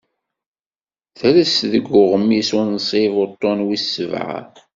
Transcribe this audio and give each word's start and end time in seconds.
Tres 1.17 1.53
deg 1.71 1.85
uɣmis 2.01 2.49
unsib 2.59 3.13
uṭṭun 3.23 3.59
wis 3.67 3.83
ssebɛa. 3.87 4.39